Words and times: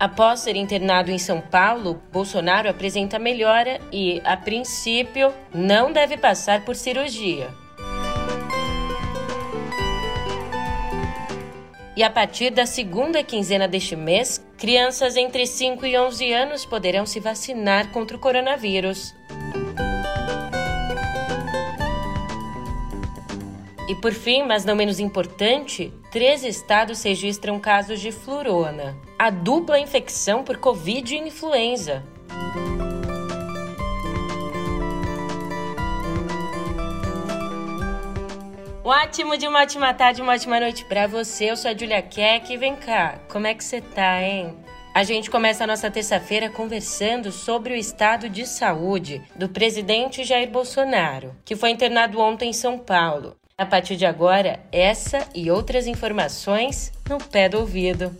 Após 0.00 0.40
ser 0.40 0.56
internado 0.56 1.10
em 1.10 1.18
São 1.18 1.42
Paulo, 1.42 2.02
Bolsonaro 2.10 2.70
apresenta 2.70 3.18
melhora 3.18 3.78
e, 3.92 4.22
a 4.24 4.34
princípio, 4.34 5.30
não 5.52 5.92
deve 5.92 6.16
passar 6.16 6.64
por 6.64 6.74
cirurgia. 6.74 7.50
E 11.94 12.02
a 12.02 12.08
partir 12.08 12.48
da 12.48 12.64
segunda 12.64 13.22
quinzena 13.22 13.68
deste 13.68 13.94
mês, 13.94 14.42
crianças 14.56 15.16
entre 15.16 15.46
5 15.46 15.84
e 15.84 15.98
11 15.98 16.32
anos 16.32 16.64
poderão 16.64 17.04
se 17.04 17.20
vacinar 17.20 17.92
contra 17.92 18.16
o 18.16 18.20
coronavírus. 18.20 19.14
E 23.90 23.94
por 23.96 24.12
fim, 24.12 24.44
mas 24.44 24.64
não 24.64 24.76
menos 24.76 25.00
importante, 25.00 25.92
três 26.12 26.44
estados 26.44 27.02
registram 27.02 27.58
casos 27.58 28.00
de 28.00 28.12
flurona, 28.12 28.96
a 29.18 29.30
dupla 29.30 29.80
infecção 29.80 30.44
por 30.44 30.58
Covid 30.58 31.12
e 31.12 31.18
influenza. 31.18 32.04
Um 38.84 38.88
ótimo 38.88 39.36
de 39.36 39.48
uma 39.48 39.62
ótima 39.62 39.92
tarde, 39.92 40.22
uma 40.22 40.34
ótima 40.34 40.60
noite 40.60 40.84
para 40.84 41.08
você. 41.08 41.50
Eu 41.50 41.56
sou 41.56 41.72
a 41.72 41.76
Julia 41.76 42.00
Keck 42.00 42.52
e 42.52 42.56
vem 42.56 42.76
cá, 42.76 43.18
como 43.28 43.48
é 43.48 43.54
que 43.54 43.64
você 43.64 43.80
tá, 43.80 44.22
hein? 44.22 44.56
A 44.94 45.02
gente 45.02 45.28
começa 45.28 45.64
a 45.64 45.66
nossa 45.66 45.90
terça-feira 45.90 46.48
conversando 46.48 47.32
sobre 47.32 47.74
o 47.74 47.76
estado 47.76 48.28
de 48.28 48.46
saúde 48.46 49.20
do 49.34 49.48
presidente 49.48 50.22
Jair 50.22 50.48
Bolsonaro, 50.48 51.34
que 51.44 51.56
foi 51.56 51.70
internado 51.70 52.20
ontem 52.20 52.50
em 52.50 52.52
São 52.52 52.78
Paulo. 52.78 53.36
A 53.60 53.66
partir 53.66 53.94
de 53.94 54.06
agora, 54.06 54.58
essa 54.72 55.28
e 55.34 55.50
outras 55.50 55.86
informações 55.86 56.90
no 57.06 57.18
pé 57.18 57.46
do 57.46 57.58
ouvido. 57.58 58.16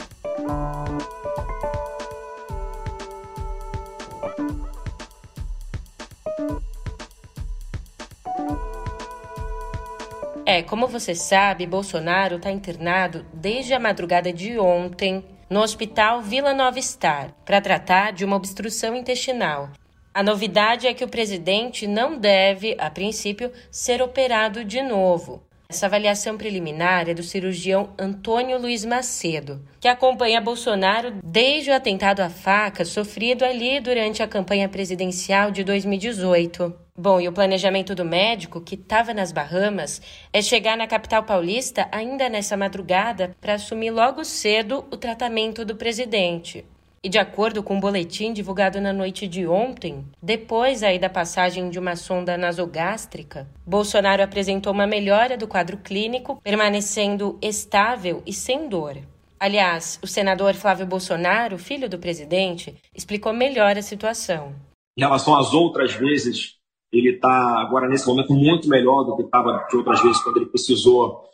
É, 10.44 10.60
como 10.62 10.86
você 10.86 11.14
sabe, 11.14 11.66
Bolsonaro 11.66 12.36
está 12.36 12.50
internado 12.50 13.24
desde 13.32 13.72
a 13.72 13.80
madrugada 13.80 14.30
de 14.30 14.58
ontem 14.58 15.24
no 15.48 15.62
Hospital 15.62 16.20
Vila 16.20 16.52
Nova 16.52 16.78
Star 16.80 17.30
para 17.46 17.62
tratar 17.62 18.12
de 18.12 18.26
uma 18.26 18.36
obstrução 18.36 18.94
intestinal 18.94 19.70
a 20.12 20.22
novidade 20.22 20.86
é 20.88 20.94
que 20.94 21.04
o 21.04 21.08
presidente 21.08 21.86
não 21.86 22.18
deve, 22.18 22.76
a 22.78 22.90
princípio, 22.90 23.52
ser 23.70 24.02
operado 24.02 24.64
de 24.64 24.82
novo. 24.82 25.42
Essa 25.68 25.86
avaliação 25.86 26.36
preliminar 26.36 27.08
é 27.08 27.14
do 27.14 27.22
cirurgião 27.22 27.90
Antônio 27.96 28.58
Luiz 28.58 28.84
Macedo, 28.84 29.64
que 29.78 29.86
acompanha 29.86 30.40
Bolsonaro 30.40 31.12
desde 31.22 31.70
o 31.70 31.74
atentado 31.74 32.20
à 32.20 32.28
faca 32.28 32.84
sofrido 32.84 33.44
ali 33.44 33.78
durante 33.78 34.20
a 34.20 34.26
campanha 34.26 34.68
presidencial 34.68 35.52
de 35.52 35.62
2018. 35.62 36.74
Bom, 36.98 37.20
e 37.20 37.28
o 37.28 37.32
planejamento 37.32 37.94
do 37.94 38.04
médico, 38.04 38.60
que 38.60 38.74
estava 38.74 39.14
nas 39.14 39.30
Bahamas, 39.30 40.02
é 40.32 40.42
chegar 40.42 40.76
na 40.76 40.88
capital 40.88 41.22
paulista 41.22 41.88
ainda 41.92 42.28
nessa 42.28 42.56
madrugada 42.56 43.36
para 43.40 43.54
assumir 43.54 43.92
logo 43.92 44.24
cedo 44.24 44.84
o 44.90 44.96
tratamento 44.96 45.64
do 45.64 45.76
presidente. 45.76 46.66
E 47.02 47.08
de 47.08 47.16
acordo 47.16 47.62
com 47.62 47.76
um 47.76 47.80
boletim 47.80 48.30
divulgado 48.30 48.78
na 48.78 48.92
noite 48.92 49.26
de 49.26 49.46
ontem, 49.46 50.04
depois 50.22 50.82
aí 50.82 50.98
da 50.98 51.08
passagem 51.08 51.70
de 51.70 51.78
uma 51.78 51.96
sonda 51.96 52.36
nasogástrica, 52.36 53.48
Bolsonaro 53.66 54.22
apresentou 54.22 54.70
uma 54.70 54.86
melhora 54.86 55.34
do 55.34 55.48
quadro 55.48 55.78
clínico, 55.78 56.38
permanecendo 56.42 57.38
estável 57.40 58.22
e 58.26 58.34
sem 58.34 58.68
dor. 58.68 58.98
Aliás, 59.38 59.98
o 60.02 60.06
senador 60.06 60.52
Flávio 60.52 60.84
Bolsonaro, 60.84 61.56
filho 61.56 61.88
do 61.88 61.98
presidente, 61.98 62.76
explicou 62.94 63.32
melhor 63.32 63.78
a 63.78 63.82
situação. 63.82 64.54
Em 64.94 65.00
relação 65.00 65.34
às 65.34 65.54
outras 65.54 65.94
vezes, 65.94 66.56
ele 66.92 67.14
está 67.14 67.62
agora 67.62 67.88
nesse 67.88 68.06
momento 68.06 68.34
muito 68.34 68.68
melhor 68.68 69.04
do 69.04 69.16
que 69.16 69.22
estava 69.22 69.66
de 69.70 69.76
outras 69.78 70.02
vezes 70.02 70.22
quando 70.22 70.36
ele 70.36 70.50
precisou 70.50 71.24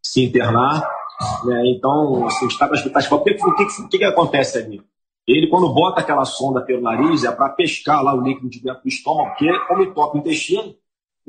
se 0.00 0.24
internar. 0.24 0.80
Né? 1.44 1.72
Então, 1.74 2.24
assim, 2.24 2.46
está 2.46 2.70
explicar. 2.72 3.12
O 3.12 3.24
que, 3.24 3.34
que, 3.34 3.88
que, 3.90 3.98
que 3.98 4.04
acontece 4.04 4.58
ali? 4.58 4.80
Ele, 5.28 5.46
quando 5.46 5.68
bota 5.74 6.00
aquela 6.00 6.24
sonda 6.24 6.62
pelo 6.62 6.80
nariz, 6.80 7.22
é 7.22 7.30
para 7.30 7.50
pescar 7.50 8.02
lá 8.02 8.14
o 8.14 8.22
líquido 8.22 8.48
de 8.48 8.62
dentro 8.62 8.82
do 8.82 8.88
estômago, 8.88 9.28
porque 9.28 9.58
como 9.68 9.92
toca 9.92 10.16
o 10.16 10.20
intestino, 10.20 10.74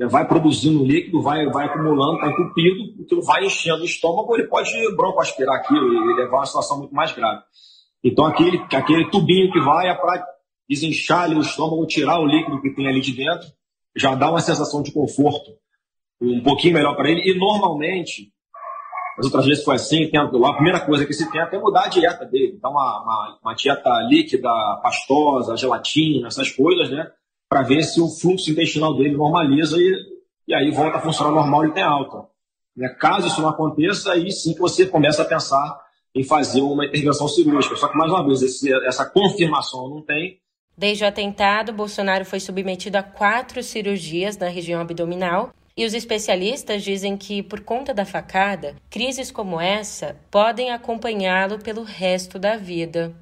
vai 0.08 0.26
produzindo 0.26 0.82
líquido, 0.82 1.20
vai, 1.20 1.44
vai 1.50 1.66
acumulando, 1.66 2.14
está 2.14 2.30
entupido, 2.30 3.04
aquilo 3.04 3.22
vai 3.22 3.44
enchendo 3.44 3.82
o 3.82 3.84
estômago, 3.84 4.34
ele 4.34 4.48
pode 4.48 4.70
broncoaspirar 4.96 5.56
aquilo 5.56 5.92
e 5.92 6.16
levar 6.16 6.38
a 6.38 6.40
uma 6.40 6.46
situação 6.46 6.78
muito 6.78 6.94
mais 6.94 7.12
grave. 7.12 7.42
Então, 8.02 8.24
aquele, 8.24 8.56
aquele 8.72 9.10
tubinho 9.10 9.52
que 9.52 9.60
vai 9.60 9.88
é 9.88 9.94
para 9.94 10.24
desinchar 10.66 11.24
ali 11.24 11.34
o 11.34 11.42
estômago, 11.42 11.86
tirar 11.86 12.18
o 12.18 12.26
líquido 12.26 12.62
que 12.62 12.70
tem 12.70 12.88
ali 12.88 13.02
de 13.02 13.12
dentro, 13.12 13.46
já 13.94 14.14
dá 14.14 14.30
uma 14.30 14.40
sensação 14.40 14.82
de 14.82 14.92
conforto 14.92 15.50
um 16.18 16.42
pouquinho 16.42 16.72
melhor 16.72 16.96
para 16.96 17.10
ele. 17.10 17.20
E, 17.30 17.38
normalmente, 17.38 18.32
as 19.20 19.26
outras 19.26 19.44
vezes 19.44 19.62
foi 19.62 19.74
assim, 19.74 20.08
tento, 20.10 20.44
a 20.46 20.54
primeira 20.54 20.80
coisa 20.80 21.04
que 21.04 21.12
se 21.12 21.30
tenta 21.30 21.54
é 21.54 21.58
mudar 21.58 21.84
a 21.84 21.88
dieta 21.88 22.24
dele. 22.24 22.54
Então, 22.56 22.70
uma, 22.70 23.02
uma, 23.02 23.38
uma 23.42 23.54
dieta 23.54 23.90
líquida, 24.08 24.48
pastosa, 24.82 25.58
gelatina, 25.58 26.28
essas 26.28 26.50
coisas, 26.50 26.90
né? 26.90 27.10
Para 27.46 27.62
ver 27.62 27.82
se 27.82 28.00
o 28.00 28.08
fluxo 28.08 28.50
intestinal 28.50 28.96
dele 28.96 29.14
normaliza 29.14 29.76
e, 29.76 29.94
e 30.48 30.54
aí 30.54 30.70
volta 30.70 30.96
a 30.96 31.00
funcionar 31.00 31.32
normal 31.32 31.66
e 31.66 31.72
tem 31.72 31.82
alta. 31.82 32.24
Né? 32.74 32.88
Caso 32.98 33.26
isso 33.26 33.42
não 33.42 33.50
aconteça, 33.50 34.12
aí 34.12 34.32
sim 34.32 34.54
que 34.54 34.60
você 34.60 34.86
começa 34.86 35.20
a 35.20 35.26
pensar 35.26 35.78
em 36.14 36.24
fazer 36.24 36.62
uma 36.62 36.86
intervenção 36.86 37.28
cirúrgica. 37.28 37.76
Só 37.76 37.88
que, 37.88 37.98
mais 37.98 38.10
uma 38.10 38.24
vez, 38.24 38.40
esse, 38.40 38.72
essa 38.86 39.04
confirmação 39.04 39.86
não 39.86 40.00
tem. 40.00 40.38
Desde 40.78 41.04
o 41.04 41.06
atentado, 41.06 41.74
Bolsonaro 41.74 42.24
foi 42.24 42.40
submetido 42.40 42.96
a 42.96 43.02
quatro 43.02 43.62
cirurgias 43.62 44.38
na 44.38 44.48
região 44.48 44.80
abdominal 44.80 45.52
e 45.80 45.84
os 45.86 45.94
especialistas 45.94 46.82
dizem 46.82 47.16
que, 47.16 47.42
por 47.42 47.60
conta 47.60 47.94
da 47.94 48.04
facada, 48.04 48.76
crises 48.90 49.30
como 49.30 49.58
essa 49.58 50.14
podem 50.30 50.70
acompanhá-lo 50.70 51.58
pelo 51.58 51.84
resto 51.84 52.38
da 52.38 52.54
vida. 52.54 53.14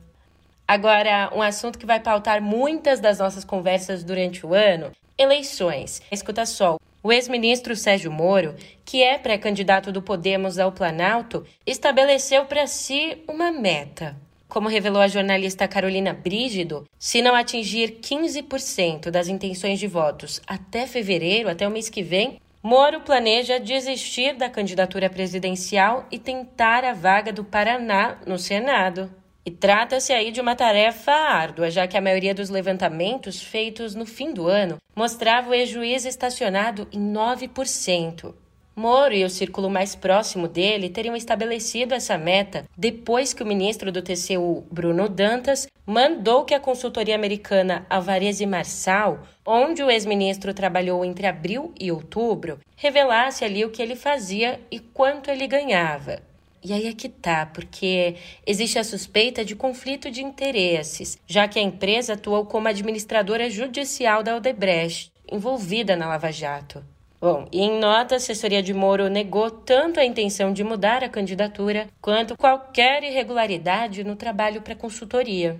Agora, 0.66 1.30
um 1.32 1.40
assunto 1.40 1.78
que 1.78 1.86
vai 1.86 2.00
pautar 2.00 2.42
muitas 2.42 2.98
das 2.98 3.20
nossas 3.20 3.44
conversas 3.44 4.02
durante 4.02 4.44
o 4.44 4.54
ano: 4.54 4.90
eleições. 5.16 6.02
Escuta 6.10 6.44
só. 6.44 6.78
O 7.00 7.12
ex-ministro 7.12 7.76
Sérgio 7.76 8.10
Moro, 8.10 8.56
que 8.84 9.04
é 9.04 9.16
pré-candidato 9.16 9.92
do 9.92 10.02
Podemos 10.02 10.58
ao 10.58 10.72
Planalto, 10.72 11.46
estabeleceu 11.64 12.44
para 12.46 12.66
si 12.66 13.22
uma 13.28 13.52
meta. 13.52 14.16
Como 14.48 14.68
revelou 14.68 15.00
a 15.00 15.06
jornalista 15.06 15.68
Carolina 15.68 16.12
Brígido, 16.12 16.88
se 16.98 17.22
não 17.22 17.36
atingir 17.36 18.00
15% 18.00 19.10
das 19.10 19.28
intenções 19.28 19.78
de 19.78 19.86
votos 19.86 20.42
até 20.44 20.88
fevereiro, 20.88 21.48
até 21.48 21.68
o 21.68 21.70
mês 21.70 21.88
que 21.88 22.02
vem, 22.02 22.40
Moro 22.62 23.00
planeja 23.00 23.60
desistir 23.60 24.34
da 24.34 24.50
candidatura 24.50 25.08
presidencial 25.08 26.06
e 26.10 26.18
tentar 26.18 26.84
a 26.84 26.92
vaga 26.92 27.32
do 27.32 27.44
Paraná 27.44 28.18
no 28.26 28.36
Senado. 28.36 29.10
E 29.46 29.50
trata-se 29.50 30.12
aí 30.12 30.32
de 30.32 30.40
uma 30.40 30.56
tarefa 30.56 31.12
árdua, 31.12 31.70
já 31.70 31.86
que 31.86 31.96
a 31.96 32.00
maioria 32.00 32.34
dos 32.34 32.50
levantamentos 32.50 33.40
feitos 33.40 33.94
no 33.94 34.04
fim 34.04 34.34
do 34.34 34.48
ano 34.48 34.76
mostrava 34.94 35.50
o 35.50 35.54
ex-juiz 35.54 36.04
estacionado 36.04 36.88
em 36.92 37.00
9%. 37.12 38.34
Moro 38.78 39.12
e 39.12 39.24
o 39.24 39.28
círculo 39.28 39.68
mais 39.68 39.96
próximo 39.96 40.46
dele 40.46 40.88
teriam 40.88 41.16
estabelecido 41.16 41.94
essa 41.94 42.16
meta 42.16 42.64
depois 42.76 43.34
que 43.34 43.42
o 43.42 43.46
ministro 43.46 43.90
do 43.90 44.00
TCU, 44.00 44.64
Bruno 44.70 45.08
Dantas, 45.08 45.66
mandou 45.84 46.44
que 46.44 46.54
a 46.54 46.60
consultoria 46.60 47.16
americana 47.16 47.84
Alvarez 47.90 48.40
e 48.40 48.46
Marçal, 48.46 49.26
onde 49.44 49.82
o 49.82 49.90
ex-ministro 49.90 50.54
trabalhou 50.54 51.04
entre 51.04 51.26
abril 51.26 51.74
e 51.80 51.90
outubro, 51.90 52.60
revelasse 52.76 53.44
ali 53.44 53.64
o 53.64 53.70
que 53.70 53.82
ele 53.82 53.96
fazia 53.96 54.60
e 54.70 54.78
quanto 54.78 55.28
ele 55.28 55.48
ganhava. 55.48 56.22
E 56.62 56.72
aí 56.72 56.86
é 56.86 56.92
que 56.92 57.08
tá, 57.08 57.46
porque 57.46 58.14
existe 58.46 58.78
a 58.78 58.84
suspeita 58.84 59.44
de 59.44 59.56
conflito 59.56 60.08
de 60.08 60.22
interesses, 60.22 61.18
já 61.26 61.48
que 61.48 61.58
a 61.58 61.62
empresa 61.62 62.12
atuou 62.12 62.46
como 62.46 62.68
administradora 62.68 63.50
judicial 63.50 64.22
da 64.22 64.36
Odebrecht, 64.36 65.10
envolvida 65.28 65.96
na 65.96 66.06
Lava 66.06 66.30
Jato. 66.30 66.80
Bom, 67.20 67.48
e 67.50 67.60
em 67.62 67.80
nota, 67.80 68.14
a 68.14 68.18
assessoria 68.18 68.62
de 68.62 68.72
Moro 68.72 69.08
negou 69.08 69.50
tanto 69.50 69.98
a 69.98 70.04
intenção 70.04 70.52
de 70.52 70.62
mudar 70.62 71.02
a 71.02 71.08
candidatura 71.08 71.88
quanto 72.00 72.36
qualquer 72.36 73.02
irregularidade 73.02 74.04
no 74.04 74.14
trabalho 74.14 74.62
para 74.62 74.76
consultoria. 74.76 75.58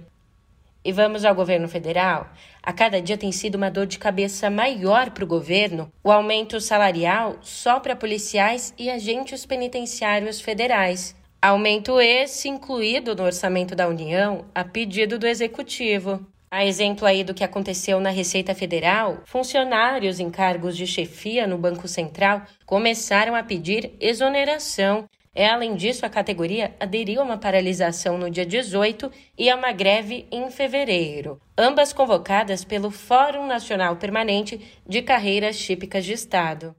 E 0.84 0.92
vamos 0.92 1.24
ao 1.24 1.34
governo 1.34 1.68
federal? 1.68 2.28
A 2.62 2.72
cada 2.72 3.02
dia 3.02 3.18
tem 3.18 3.32
sido 3.32 3.56
uma 3.56 3.72
dor 3.72 3.86
de 3.86 3.98
cabeça 3.98 4.48
maior 4.48 5.10
para 5.10 5.24
o 5.24 5.26
governo 5.26 5.92
o 6.04 6.12
aumento 6.12 6.60
salarial 6.60 7.36
só 7.42 7.80
para 7.80 7.96
policiais 7.96 8.72
e 8.78 8.88
agentes 8.88 9.44
penitenciários 9.44 10.40
federais. 10.40 11.16
Aumento 11.42 12.00
esse 12.00 12.48
incluído 12.48 13.16
no 13.16 13.24
orçamento 13.24 13.74
da 13.74 13.88
União 13.88 14.44
a 14.54 14.62
pedido 14.62 15.18
do 15.18 15.26
Executivo. 15.26 16.24
A 16.50 16.64
exemplo 16.64 17.06
aí 17.06 17.22
do 17.22 17.34
que 17.34 17.44
aconteceu 17.44 18.00
na 18.00 18.08
Receita 18.08 18.54
Federal, 18.54 19.20
funcionários 19.26 20.18
em 20.18 20.30
cargos 20.30 20.74
de 20.76 20.86
chefia 20.86 21.46
no 21.46 21.58
Banco 21.58 21.86
Central 21.86 22.42
começaram 22.64 23.34
a 23.34 23.42
pedir 23.42 23.92
exoneração 24.00 25.06
É, 25.34 25.46
além 25.46 25.76
disso, 25.76 26.04
a 26.04 26.08
categoria 26.08 26.74
aderiu 26.80 27.20
a 27.20 27.24
uma 27.24 27.38
paralisação 27.38 28.18
no 28.18 28.28
dia 28.28 28.44
18 28.44 29.12
e 29.38 29.48
a 29.48 29.54
uma 29.54 29.70
greve 29.70 30.26
em 30.32 30.50
fevereiro, 30.50 31.40
ambas 31.56 31.92
convocadas 31.92 32.64
pelo 32.64 32.90
Fórum 32.90 33.46
Nacional 33.46 33.94
Permanente 33.96 34.58
de 34.84 35.00
Carreiras 35.00 35.56
Típicas 35.56 36.04
de 36.04 36.12
Estado. 36.12 36.74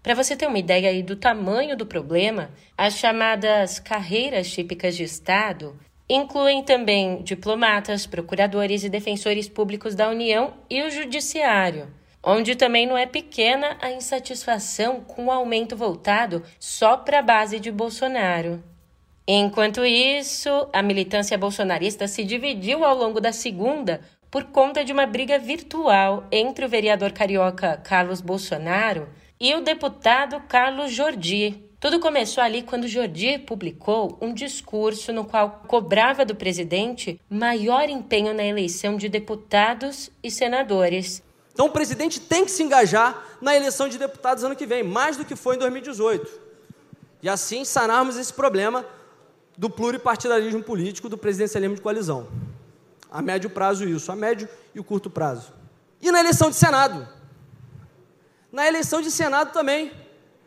Para 0.00 0.14
você 0.14 0.36
ter 0.36 0.46
uma 0.46 0.58
ideia 0.58 0.90
aí 0.90 1.02
do 1.02 1.16
tamanho 1.16 1.76
do 1.76 1.86
problema, 1.86 2.50
as 2.76 2.98
chamadas 2.98 3.80
carreiras 3.80 4.48
típicas 4.48 4.94
de 4.94 5.02
Estado 5.02 5.76
incluem 6.08 6.62
também 6.62 7.22
diplomatas, 7.22 8.06
procuradores 8.06 8.84
e 8.84 8.88
defensores 8.88 9.48
públicos 9.48 9.94
da 9.94 10.08
União 10.08 10.54
e 10.68 10.82
o 10.82 10.90
Judiciário 10.90 11.88
onde 12.24 12.56
também 12.56 12.86
não 12.86 12.96
é 12.96 13.04
pequena 13.04 13.76
a 13.80 13.90
insatisfação 13.90 15.00
com 15.02 15.26
o 15.26 15.30
aumento 15.30 15.76
voltado 15.76 16.42
só 16.58 16.96
para 16.96 17.18
a 17.18 17.22
base 17.22 17.60
de 17.60 17.70
Bolsonaro. 17.70 18.62
Enquanto 19.26 19.84
isso, 19.84 20.68
a 20.72 20.82
militância 20.82 21.36
bolsonarista 21.36 22.08
se 22.08 22.24
dividiu 22.24 22.84
ao 22.84 22.96
longo 22.96 23.20
da 23.20 23.32
segunda 23.32 24.00
por 24.30 24.44
conta 24.44 24.84
de 24.84 24.92
uma 24.92 25.06
briga 25.06 25.38
virtual 25.38 26.26
entre 26.32 26.64
o 26.64 26.68
vereador 26.68 27.12
carioca 27.12 27.76
Carlos 27.84 28.20
Bolsonaro 28.20 29.08
e 29.38 29.54
o 29.54 29.60
deputado 29.60 30.40
Carlos 30.48 30.92
Jordi. 30.92 31.62
Tudo 31.84 32.00
começou 32.00 32.42
ali 32.42 32.62
quando 32.62 32.88
Jordi 32.88 33.38
publicou 33.40 34.16
um 34.18 34.32
discurso 34.32 35.12
no 35.12 35.22
qual 35.22 35.62
cobrava 35.68 36.24
do 36.24 36.34
presidente 36.34 37.20
maior 37.28 37.90
empenho 37.90 38.32
na 38.32 38.42
eleição 38.42 38.96
de 38.96 39.06
deputados 39.06 40.10
e 40.22 40.30
senadores 40.30 41.22
então 41.52 41.66
o 41.66 41.70
presidente 41.70 42.18
tem 42.20 42.42
que 42.46 42.50
se 42.50 42.62
engajar 42.62 43.22
na 43.38 43.54
eleição 43.54 43.86
de 43.86 43.98
deputados 43.98 44.42
ano 44.42 44.56
que 44.56 44.64
vem, 44.64 44.82
mais 44.82 45.18
do 45.18 45.26
que 45.26 45.36
foi 45.36 45.56
em 45.56 45.58
2018. 45.58 46.40
E 47.22 47.28
assim 47.28 47.66
sanarmos 47.66 48.16
esse 48.16 48.32
problema 48.32 48.82
do 49.54 49.68
pluripartidarismo 49.68 50.62
político, 50.62 51.10
do 51.10 51.18
presidencialismo 51.18 51.76
de 51.76 51.82
coalizão. 51.82 52.28
A 53.10 53.20
médio 53.20 53.50
prazo, 53.50 53.86
isso, 53.86 54.10
a 54.10 54.16
médio 54.16 54.48
e 54.74 54.80
o 54.80 54.84
curto 54.84 55.10
prazo. 55.10 55.52
E 56.00 56.10
na 56.10 56.18
eleição 56.18 56.48
de 56.48 56.56
Senado? 56.56 57.06
Na 58.50 58.66
eleição 58.66 59.02
de 59.02 59.10
Senado 59.10 59.52
também 59.52 59.92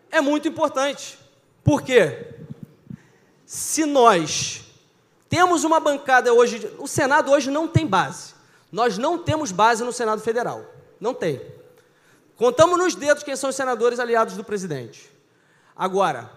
é 0.10 0.20
muito 0.20 0.48
importante. 0.48 1.27
Por 1.68 1.82
quê? 1.82 2.34
Se 3.46 3.86
nós 3.86 4.64
temos 5.28 5.66
uma 5.66 5.82
bancada 5.82 6.34
hoje, 6.34 6.74
o 6.80 6.88
Senado 6.88 7.30
hoje 7.30 7.52
não 7.52 7.68
tem 7.68 7.86
base. 7.86 8.36
Nós 8.72 8.98
não 8.98 9.18
temos 9.18 9.52
base 9.52 9.84
no 9.84 9.92
Senado 9.92 10.22
Federal. 10.22 10.64
Não 10.98 11.14
tem. 11.14 11.42
Contamos 12.38 12.78
nos 12.78 12.96
dedos 12.96 13.22
quem 13.22 13.36
são 13.36 13.50
os 13.50 13.56
senadores 13.58 14.00
aliados 14.00 14.38
do 14.38 14.46
presidente. 14.46 15.12
Agora, 15.76 16.32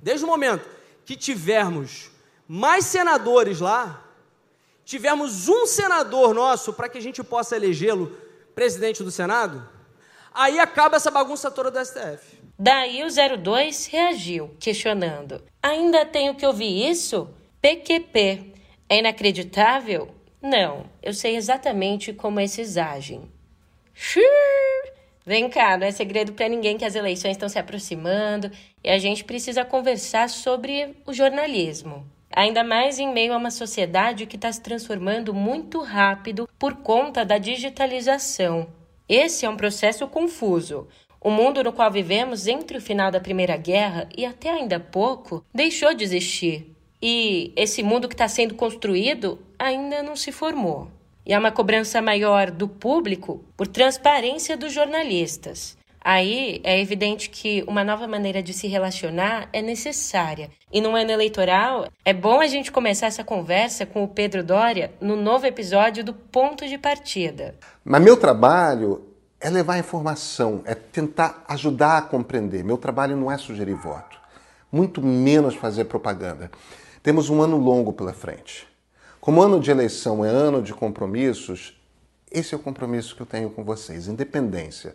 desde 0.00 0.24
o 0.24 0.28
momento 0.28 0.66
que 1.04 1.14
tivermos 1.14 2.10
mais 2.48 2.86
senadores 2.86 3.60
lá, 3.60 4.02
tivermos 4.82 5.46
um 5.46 5.66
senador 5.66 6.32
nosso 6.32 6.72
para 6.72 6.88
que 6.88 6.96
a 6.96 7.02
gente 7.02 7.22
possa 7.22 7.54
elegê-lo 7.54 8.16
presidente 8.54 9.04
do 9.04 9.10
Senado, 9.10 9.62
aí 10.32 10.58
acaba 10.58 10.96
essa 10.96 11.10
bagunça 11.10 11.50
toda 11.50 11.70
do 11.70 11.84
STF. 11.84 12.39
Daí 12.62 13.02
o 13.02 13.38
02 13.38 13.86
reagiu, 13.86 14.50
questionando: 14.60 15.42
Ainda 15.62 16.04
tenho 16.04 16.34
que 16.34 16.44
ouvir 16.44 16.90
isso? 16.90 17.30
PQP. 17.62 18.52
É 18.86 18.98
inacreditável? 18.98 20.14
Não, 20.42 20.84
eu 21.02 21.14
sei 21.14 21.36
exatamente 21.36 22.12
como 22.12 22.38
esses 22.38 22.76
agem. 22.76 23.22
Vem 25.24 25.48
cá, 25.48 25.78
não 25.78 25.86
é 25.86 25.90
segredo 25.90 26.34
para 26.34 26.50
ninguém 26.50 26.76
que 26.76 26.84
as 26.84 26.94
eleições 26.94 27.32
estão 27.32 27.48
se 27.48 27.58
aproximando 27.58 28.50
e 28.84 28.90
a 28.90 28.98
gente 28.98 29.24
precisa 29.24 29.64
conversar 29.64 30.28
sobre 30.28 30.94
o 31.06 31.14
jornalismo. 31.14 32.06
Ainda 32.30 32.62
mais 32.62 32.98
em 32.98 33.10
meio 33.10 33.32
a 33.32 33.38
uma 33.38 33.50
sociedade 33.50 34.26
que 34.26 34.36
está 34.36 34.52
se 34.52 34.60
transformando 34.60 35.32
muito 35.32 35.80
rápido 35.80 36.46
por 36.58 36.74
conta 36.76 37.24
da 37.24 37.38
digitalização. 37.38 38.66
Esse 39.08 39.46
é 39.46 39.48
um 39.48 39.56
processo 39.56 40.06
confuso. 40.06 40.86
O 41.20 41.30
mundo 41.30 41.62
no 41.62 41.72
qual 41.72 41.90
vivemos 41.90 42.46
entre 42.46 42.78
o 42.78 42.80
final 42.80 43.10
da 43.10 43.20
Primeira 43.20 43.56
Guerra 43.56 44.08
e 44.16 44.24
até 44.24 44.50
ainda 44.50 44.80
pouco 44.80 45.44
deixou 45.52 45.92
de 45.92 46.02
existir. 46.02 46.74
E 47.02 47.52
esse 47.56 47.82
mundo 47.82 48.08
que 48.08 48.14
está 48.14 48.28
sendo 48.28 48.54
construído 48.54 49.38
ainda 49.58 50.02
não 50.02 50.16
se 50.16 50.32
formou 50.32 50.88
e 51.30 51.34
há 51.34 51.38
uma 51.38 51.52
cobrança 51.52 52.00
maior 52.02 52.50
do 52.50 52.66
público 52.66 53.44
por 53.56 53.66
transparência 53.66 54.56
dos 54.56 54.72
jornalistas. 54.72 55.78
Aí 56.02 56.60
é 56.64 56.80
evidente 56.80 57.28
que 57.28 57.62
uma 57.68 57.84
nova 57.84 58.08
maneira 58.08 58.42
de 58.42 58.54
se 58.54 58.66
relacionar 58.66 59.48
é 59.52 59.60
necessária. 59.60 60.50
E 60.72 60.80
no 60.80 60.96
ano 60.96 61.10
eleitoral, 61.10 61.88
é 62.04 62.12
bom 62.14 62.40
a 62.40 62.46
gente 62.46 62.72
começar 62.72 63.06
essa 63.06 63.22
conversa 63.22 63.84
com 63.84 64.02
o 64.02 64.08
Pedro 64.08 64.42
Doria 64.42 64.92
no 65.00 65.14
novo 65.14 65.46
episódio 65.46 66.02
do 66.02 66.14
Ponto 66.14 66.66
de 66.66 66.78
Partida. 66.78 67.54
Mas 67.84 68.02
meu 68.02 68.16
trabalho 68.16 69.09
é 69.40 69.48
levar 69.48 69.78
informação, 69.78 70.60
é 70.64 70.74
tentar 70.74 71.44
ajudar 71.48 71.96
a 71.96 72.02
compreender. 72.02 72.62
Meu 72.62 72.76
trabalho 72.76 73.16
não 73.16 73.32
é 73.32 73.38
sugerir 73.38 73.74
voto, 73.74 74.20
muito 74.70 75.02
menos 75.02 75.54
fazer 75.54 75.86
propaganda. 75.86 76.50
Temos 77.02 77.30
um 77.30 77.40
ano 77.40 77.56
longo 77.56 77.92
pela 77.92 78.12
frente. 78.12 78.68
Como 79.20 79.40
ano 79.40 79.58
de 79.58 79.70
eleição 79.70 80.24
é 80.24 80.28
ano 80.28 80.62
de 80.62 80.74
compromissos, 80.74 81.80
esse 82.30 82.54
é 82.54 82.56
o 82.56 82.60
compromisso 82.60 83.16
que 83.16 83.22
eu 83.22 83.26
tenho 83.26 83.50
com 83.50 83.64
vocês: 83.64 84.06
independência. 84.06 84.94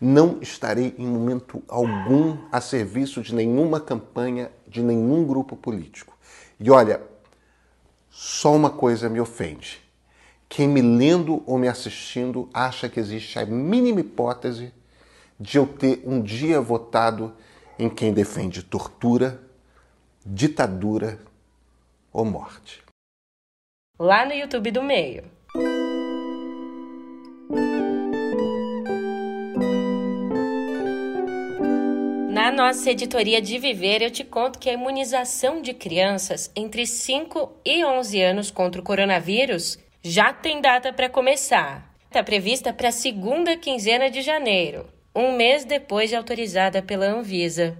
Não 0.00 0.38
estarei 0.40 0.94
em 0.98 1.06
momento 1.06 1.62
algum 1.68 2.36
a 2.50 2.60
serviço 2.60 3.22
de 3.22 3.34
nenhuma 3.34 3.78
campanha, 3.78 4.50
de 4.66 4.82
nenhum 4.82 5.24
grupo 5.24 5.56
político. 5.56 6.16
E 6.58 6.70
olha, 6.70 7.00
só 8.10 8.54
uma 8.54 8.70
coisa 8.70 9.08
me 9.08 9.20
ofende. 9.20 9.83
Quem 10.54 10.68
me 10.68 10.80
lendo 10.80 11.42
ou 11.46 11.58
me 11.58 11.66
assistindo 11.66 12.48
acha 12.54 12.88
que 12.88 13.00
existe 13.00 13.38
a 13.40 13.44
mínima 13.44 14.00
hipótese 14.00 14.72
de 15.38 15.58
eu 15.58 15.66
ter 15.66 16.00
um 16.06 16.22
dia 16.22 16.60
votado 16.60 17.34
em 17.76 17.90
quem 17.90 18.12
defende 18.12 18.62
tortura, 18.62 19.42
ditadura 20.24 21.18
ou 22.12 22.24
morte 22.24 22.84
lá 23.98 24.26
no 24.26 24.32
YouTube 24.32 24.70
do 24.70 24.82
Meio. 24.82 25.24
Na 32.30 32.50
nossa 32.50 32.90
editoria 32.90 33.40
de 33.40 33.58
Viver, 33.58 34.02
eu 34.02 34.10
te 34.10 34.24
conto 34.24 34.58
que 34.58 34.68
a 34.68 34.72
imunização 34.72 35.62
de 35.62 35.72
crianças 35.72 36.50
entre 36.54 36.86
5 36.86 37.52
e 37.64 37.84
11 37.84 38.20
anos 38.20 38.50
contra 38.50 38.80
o 38.80 38.84
coronavírus 38.84 39.78
já 40.06 40.34
tem 40.34 40.60
data 40.60 40.92
para 40.92 41.08
começar. 41.08 41.90
Está 42.04 42.22
prevista 42.22 42.74
para 42.74 42.90
a 42.90 42.92
segunda 42.92 43.56
quinzena 43.56 44.10
de 44.10 44.20
janeiro, 44.20 44.84
um 45.16 45.34
mês 45.34 45.64
depois 45.64 46.10
de 46.10 46.16
autorizada 46.16 46.82
pela 46.82 47.06
Anvisa. 47.06 47.78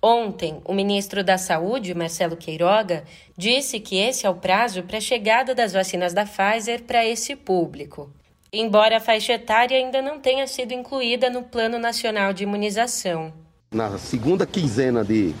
Ontem, 0.00 0.62
o 0.64 0.72
ministro 0.72 1.24
da 1.24 1.36
Saúde, 1.36 1.92
Marcelo 1.92 2.36
Queiroga, 2.36 3.02
disse 3.36 3.80
que 3.80 3.96
esse 3.96 4.24
é 4.24 4.30
o 4.30 4.36
prazo 4.36 4.84
para 4.84 4.98
a 4.98 5.00
chegada 5.00 5.52
das 5.52 5.72
vacinas 5.72 6.14
da 6.14 6.24
Pfizer 6.24 6.84
para 6.84 7.04
esse 7.04 7.34
público. 7.34 8.08
Embora 8.52 8.98
a 8.98 9.00
faixa 9.00 9.32
etária 9.32 9.76
ainda 9.76 10.00
não 10.00 10.20
tenha 10.20 10.46
sido 10.46 10.72
incluída 10.72 11.28
no 11.28 11.42
Plano 11.42 11.76
Nacional 11.76 12.32
de 12.32 12.44
Imunização. 12.44 13.32
Na 13.72 13.98
segunda 13.98 14.46
quinzena 14.46 15.04
de 15.04 15.34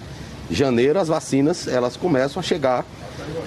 janeiro, 0.50 0.98
as 0.98 1.06
vacinas 1.06 1.68
elas 1.68 1.96
começam 1.96 2.40
a 2.40 2.42
chegar 2.42 2.84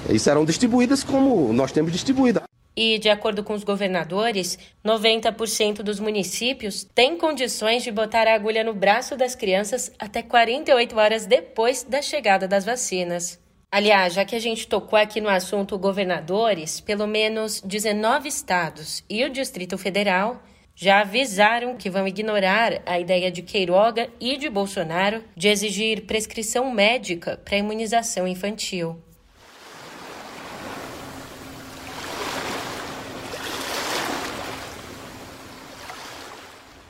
e 0.10 0.18
serão 0.18 0.46
distribuídas 0.46 1.04
como 1.04 1.52
nós 1.52 1.74
temos 1.74 1.92
distribuído. 1.92 2.47
E, 2.80 3.00
de 3.00 3.10
acordo 3.10 3.44
com 3.44 3.56
os 3.56 3.64
governadores, 3.64 4.60
90% 4.86 5.78
dos 5.78 6.00
municípios 6.00 6.84
têm 6.84 7.18
condições 7.18 7.82
de 7.82 7.92
botar 7.92 8.28
a 8.28 8.36
agulha 8.36 8.64
no 8.64 8.72
braço 8.72 9.18
das 9.18 9.34
crianças 9.34 9.92
até 9.98 10.22
48 10.22 10.96
horas 10.96 11.26
depois 11.26 11.82
da 11.82 12.04
chegada 12.04 12.48
das 12.48 12.64
vacinas. 12.64 13.40
Aliás, 13.72 14.14
já 14.14 14.24
que 14.24 14.36
a 14.36 14.40
gente 14.40 14.68
tocou 14.68 14.98
aqui 14.98 15.20
no 15.20 15.28
assunto 15.28 15.76
governadores, 15.80 16.80
pelo 16.80 17.08
menos 17.08 17.62
19 17.62 18.30
estados 18.30 19.04
e 19.10 19.26
o 19.26 19.30
Distrito 19.30 19.76
Federal 19.76 20.40
já 20.76 21.02
avisaram 21.02 21.76
que 21.76 21.90
vão 21.90 22.08
ignorar 22.08 22.84
a 22.86 23.00
ideia 23.00 23.32
de 23.32 23.42
Queiroga 23.42 24.08
e 24.20 24.38
de 24.38 24.48
Bolsonaro 24.48 25.24
de 25.36 25.48
exigir 25.48 26.06
prescrição 26.06 26.72
médica 26.72 27.42
para 27.44 27.58
imunização 27.58 28.28
infantil. 28.28 29.02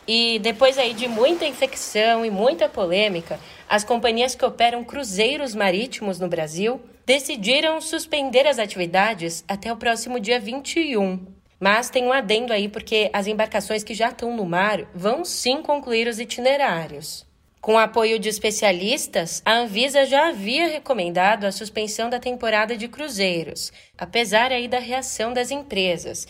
E 0.08 0.40
depois 0.40 0.78
aí 0.78 0.94
de 0.94 1.08
muita 1.08 1.46
infecção 1.46 2.26
e 2.26 2.32
muita 2.32 2.70
polêmica, 2.70 3.40
as 3.68 3.84
companhias 3.84 4.36
que 4.36 4.46
operam 4.46 4.84
cruzeiros 4.84 5.54
marítimos 5.54 6.18
no 6.20 6.30
Brasil 6.30 6.80
decidiram 7.06 7.82
suspender 7.82 8.48
as 8.48 8.58
atividades 8.58 9.44
até 9.48 9.72
o 9.72 9.76
próximo 9.76 10.20
dia 10.20 10.40
21. 10.40 11.26
Mas 11.60 11.90
tem 11.90 12.06
um 12.06 12.14
adendo 12.14 12.54
aí 12.54 12.70
porque 12.70 13.10
as 13.12 13.28
embarcações 13.28 13.84
que 13.84 13.94
já 13.94 14.10
estão 14.10 14.36
no 14.36 14.46
mar 14.46 14.90
vão 14.94 15.26
sim 15.26 15.62
concluir 15.62 16.08
os 16.08 16.20
itinerários. 16.20 17.26
Com 17.60 17.78
apoio 17.78 18.18
de 18.18 18.30
especialistas, 18.30 19.42
a 19.44 19.56
Anvisa 19.56 20.06
já 20.06 20.30
havia 20.30 20.68
recomendado 20.68 21.44
a 21.44 21.52
suspensão 21.52 22.10
da 22.10 22.20
temporada 22.20 22.78
de 22.78 22.88
cruzeiros, 22.88 23.74
apesar 23.98 24.54
aí 24.54 24.70
da 24.70 24.80
reação 24.80 25.34
das 25.34 25.52
empresas. 25.52 26.26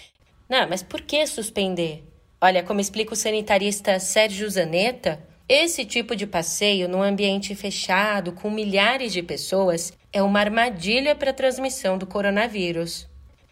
Não, 0.49 0.67
mas 0.67 0.81
por 0.81 1.01
que 1.01 1.27
suspender? 1.27 2.03
Olha, 2.39 2.61
como 2.61 2.79
explica 2.79 3.13
o 3.13 3.15
sanitarista 3.15 3.99
Sérgio 3.99 4.47
Zanetta, 4.47 5.19
esse 5.49 5.83
tipo 5.83 6.15
de 6.15 6.27
passeio 6.27 6.87
num 6.87 7.01
ambiente 7.01 7.55
fechado 7.55 8.31
com 8.31 8.51
milhares 8.51 9.11
de 9.11 9.23
pessoas 9.23 9.91
é 10.13 10.21
uma 10.21 10.39
armadilha 10.39 11.15
para 11.15 11.31
a 11.31 11.33
transmissão 11.33 11.97
do 11.97 12.05
coronavírus. 12.05 13.07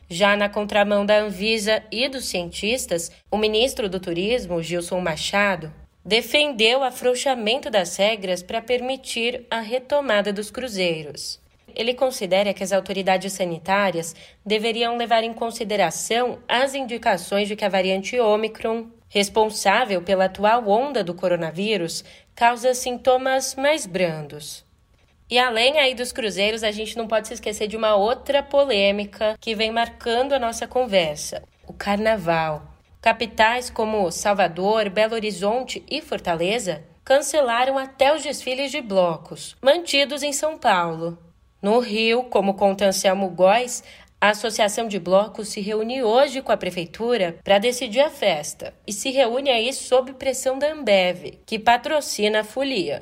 Já 0.07 0.35
na 0.35 0.47
contramão 0.47 1.03
da 1.03 1.17
Anvisa 1.17 1.81
e 1.91 2.07
dos 2.07 2.25
cientistas, 2.25 3.11
o 3.31 3.37
ministro 3.37 3.89
do 3.89 3.99
Turismo, 3.99 4.61
Gilson 4.61 4.99
Machado, 4.99 5.73
defendeu 6.05 6.81
o 6.81 6.83
afrouxamento 6.83 7.71
das 7.71 7.95
regras 7.95 8.43
para 8.43 8.61
permitir 8.61 9.47
a 9.49 9.61
retomada 9.61 10.31
dos 10.31 10.51
cruzeiros. 10.51 11.39
Ele 11.75 11.94
considera 11.94 12.53
que 12.53 12.63
as 12.63 12.72
autoridades 12.72 13.34
sanitárias 13.34 14.15
deveriam 14.46 14.96
levar 14.96 15.24
em 15.24 15.34
consideração 15.34 16.39
as 16.48 16.74
indicações 16.74 17.48
de 17.48 17.55
que 17.55 17.65
a 17.65 17.70
variante 17.70 18.20
Omicron, 18.20 18.88
responsável 19.10 20.01
pela 20.01 20.25
atual 20.25 20.67
onda 20.70 21.03
do 21.03 21.13
coronavírus, 21.13 22.03
causa 22.34 22.74
sintomas 22.74 23.55
mais 23.55 23.86
brandos. 23.86 24.65
E 25.29 25.39
além 25.39 25.79
aí 25.79 25.96
dos 25.96 26.12
cruzeiros, 26.12 26.63
a 26.63 26.72
gente 26.72 26.96
não 26.98 27.08
pode 27.08 27.27
se 27.27 27.34
esquecer 27.34 27.67
de 27.67 27.75
uma 27.75 27.96
outra 27.96 28.44
polêmica 28.44 29.36
que 29.41 29.55
vem 29.55 29.72
marcando 29.72 30.34
a 30.34 30.39
nossa 30.39 30.67
conversa: 30.67 31.44
o 31.67 31.74
carnaval. 31.74 32.72
Capitais 33.01 33.70
como 33.70 34.12
Salvador, 34.12 34.89
Belo 34.89 35.13
Horizonte 35.13 35.84
e 35.89 36.01
Fortaleza 36.01 36.84
cancelaram 37.03 37.77
até 37.77 38.15
os 38.15 38.24
desfiles 38.24 38.72
de 38.72 38.82
blocos, 38.82 39.55
mantidos 39.62 40.24
em 40.24 40.34
São 40.34 40.58
Paulo. 40.58 41.17
No 41.65 41.79
Rio, 41.79 42.25
como 42.25 42.53
conta 42.53 42.86
Anselmo 42.86 43.27
Góes, 43.27 43.84
a 44.22 44.29
Associação 44.29 44.88
de 44.88 45.00
Blocos 45.00 45.48
se 45.48 45.62
reúne 45.62 46.03
hoje 46.03 46.39
com 46.39 46.51
a 46.51 46.57
Prefeitura 46.57 47.39
para 47.43 47.57
decidir 47.57 48.01
a 48.01 48.12
festa 48.12 48.72
e 48.86 48.93
se 48.93 49.10
reúne 49.10 49.50
aí 49.50 49.74
sob 49.74 50.13
pressão 50.13 50.60
da 50.60 50.72
Ambev, 50.72 51.39
que 51.43 51.57
patrocina 51.57 52.41
a 52.41 52.43
folia. 52.43 53.01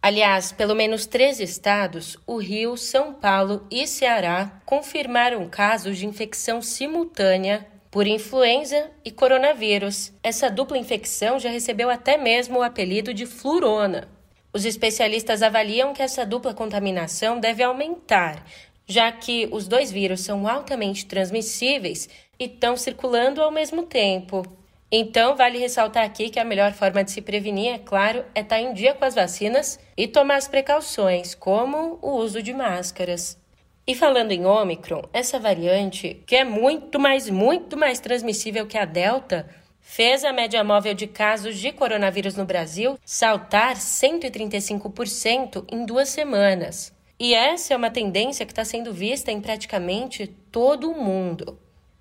Aliás, 0.00 0.52
pelo 0.52 0.74
menos 0.74 1.04
três 1.04 1.38
estados, 1.38 2.16
o 2.26 2.38
Rio, 2.38 2.78
São 2.78 3.12
Paulo 3.12 3.66
e 3.70 3.86
Ceará, 3.86 4.62
confirmaram 4.64 5.46
casos 5.46 5.98
de 5.98 6.06
infecção 6.06 6.62
simultânea 6.62 7.66
por 7.90 8.06
influenza 8.06 8.90
e 9.04 9.10
coronavírus. 9.10 10.14
Essa 10.22 10.48
dupla 10.48 10.78
infecção 10.78 11.38
já 11.38 11.50
recebeu 11.50 11.90
até 11.90 12.16
mesmo 12.16 12.60
o 12.60 12.62
apelido 12.62 13.12
de 13.12 13.26
flurona. 13.26 14.08
Os 14.54 14.66
especialistas 14.66 15.42
avaliam 15.42 15.94
que 15.94 16.02
essa 16.02 16.26
dupla 16.26 16.52
contaminação 16.52 17.40
deve 17.40 17.62
aumentar, 17.62 18.44
já 18.86 19.10
que 19.10 19.48
os 19.50 19.66
dois 19.66 19.90
vírus 19.90 20.20
são 20.20 20.46
altamente 20.46 21.06
transmissíveis 21.06 22.08
e 22.38 22.44
estão 22.44 22.76
circulando 22.76 23.42
ao 23.42 23.50
mesmo 23.50 23.84
tempo. 23.84 24.44
Então, 24.90 25.34
vale 25.34 25.58
ressaltar 25.58 26.04
aqui 26.04 26.28
que 26.28 26.38
a 26.38 26.44
melhor 26.44 26.72
forma 26.74 27.02
de 27.02 27.10
se 27.10 27.22
prevenir, 27.22 27.72
é 27.74 27.78
claro, 27.78 28.26
é 28.34 28.40
estar 28.40 28.60
em 28.60 28.74
dia 28.74 28.92
com 28.92 29.06
as 29.06 29.14
vacinas 29.14 29.80
e 29.96 30.06
tomar 30.06 30.36
as 30.36 30.48
precauções, 30.48 31.34
como 31.34 31.98
o 32.02 32.10
uso 32.18 32.42
de 32.42 32.52
máscaras. 32.52 33.40
E 33.86 33.94
falando 33.94 34.32
em 34.32 34.44
Ômicron, 34.44 35.02
essa 35.14 35.40
variante, 35.40 36.22
que 36.26 36.36
é 36.36 36.44
muito 36.44 37.00
mais, 37.00 37.30
muito 37.30 37.74
mais 37.74 38.00
transmissível 38.00 38.66
que 38.66 38.76
a 38.76 38.84
Delta, 38.84 39.48
fez 39.82 40.24
a 40.24 40.32
média 40.32 40.64
móvel 40.64 40.94
de 40.94 41.06
casos 41.06 41.58
de 41.58 41.72
coronavírus 41.72 42.36
no 42.36 42.46
Brasil 42.46 42.98
saltar 43.04 43.76
135% 43.76 45.66
em 45.70 45.84
duas 45.84 46.08
semanas. 46.08 46.94
E 47.18 47.34
essa 47.34 47.74
é 47.74 47.76
uma 47.76 47.90
tendência 47.90 48.46
que 48.46 48.52
está 48.52 48.64
sendo 48.64 48.92
vista 48.94 49.30
em 49.30 49.40
praticamente 49.40 50.26
todo 50.50 50.90
o 50.90 51.04
mundo. 51.04 51.58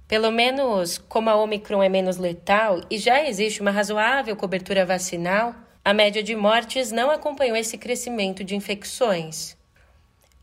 Pelo 0.07 0.31
menos 0.31 0.97
como 0.97 1.29
a 1.29 1.35
Omicron 1.35 1.83
é 1.83 1.89
menos 1.89 2.17
letal 2.17 2.81
e 2.89 2.97
já 2.97 3.23
existe 3.27 3.61
uma 3.61 3.71
razoável 3.71 4.35
cobertura 4.35 4.85
vacinal, 4.85 5.55
a 5.83 5.93
média 5.93 6.21
de 6.21 6.35
mortes 6.35 6.91
não 6.91 7.09
acompanhou 7.09 7.57
esse 7.57 7.77
crescimento 7.77 8.43
de 8.43 8.55
infecções. 8.55 9.57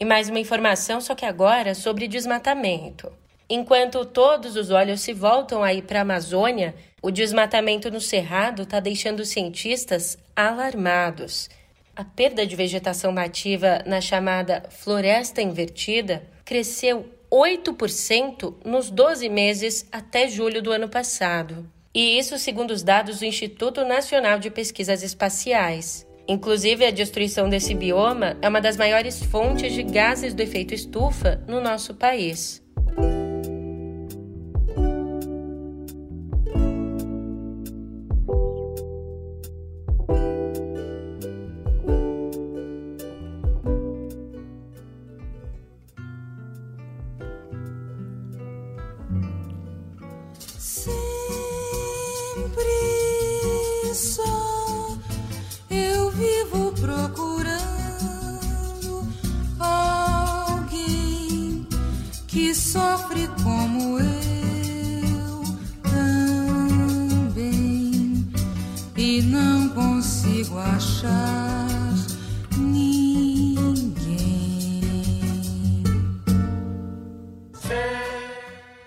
E 0.00 0.04
mais 0.04 0.28
uma 0.28 0.40
informação, 0.40 1.00
só 1.00 1.14
que 1.14 1.26
agora 1.26 1.74
sobre 1.74 2.08
desmatamento. 2.08 3.12
Enquanto 3.50 4.04
todos 4.04 4.56
os 4.56 4.70
olhos 4.70 5.00
se 5.00 5.12
voltam 5.12 5.62
aí 5.62 5.80
para 5.80 6.00
a 6.00 6.02
Amazônia, 6.02 6.74
o 7.00 7.10
desmatamento 7.10 7.90
no 7.90 8.00
Cerrado 8.00 8.62
está 8.62 8.80
deixando 8.80 9.24
cientistas 9.24 10.18
alarmados. 10.34 11.48
A 11.94 12.04
perda 12.04 12.46
de 12.46 12.56
vegetação 12.56 13.12
nativa 13.12 13.82
na 13.86 14.00
chamada 14.00 14.64
floresta 14.70 15.42
invertida 15.42 16.22
cresceu 16.44 17.06
8% 17.30 18.54
nos 18.64 18.90
12 18.90 19.28
meses 19.28 19.86
até 19.92 20.28
julho 20.28 20.62
do 20.62 20.72
ano 20.72 20.88
passado. 20.88 21.68
E 21.94 22.18
isso 22.18 22.38
segundo 22.38 22.70
os 22.70 22.82
dados 22.82 23.18
do 23.18 23.24
Instituto 23.24 23.84
Nacional 23.84 24.38
de 24.38 24.50
Pesquisas 24.50 25.02
Espaciais. 25.02 26.06
Inclusive, 26.28 26.84
a 26.84 26.90
destruição 26.90 27.48
desse 27.48 27.74
bioma 27.74 28.36
é 28.42 28.48
uma 28.48 28.60
das 28.60 28.76
maiores 28.76 29.22
fontes 29.22 29.72
de 29.72 29.82
gases 29.82 30.34
do 30.34 30.42
efeito 30.42 30.74
estufa 30.74 31.42
no 31.48 31.60
nosso 31.60 31.94
país. 31.94 32.62